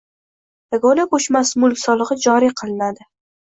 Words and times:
yagona 0.75 1.05
ko‘chmas 1.11 1.53
mulk 1.65 1.83
solig‘i 1.83 2.19
joriy 2.27 2.55
qilinadi. 2.65 3.11